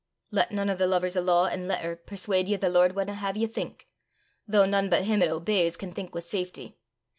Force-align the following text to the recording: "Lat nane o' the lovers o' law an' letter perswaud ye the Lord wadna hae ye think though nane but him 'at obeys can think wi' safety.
"Lat 0.31 0.51
nane 0.51 0.71
o' 0.71 0.75
the 0.75 0.87
lovers 0.87 1.15
o' 1.15 1.21
law 1.21 1.45
an' 1.45 1.67
letter 1.67 1.95
perswaud 1.95 2.47
ye 2.47 2.55
the 2.55 2.69
Lord 2.69 2.95
wadna 2.95 3.13
hae 3.13 3.33
ye 3.35 3.45
think 3.45 3.87
though 4.47 4.65
nane 4.65 4.89
but 4.89 5.05
him 5.05 5.21
'at 5.21 5.29
obeys 5.29 5.77
can 5.77 5.91
think 5.93 6.15
wi' 6.15 6.21
safety. 6.21 6.79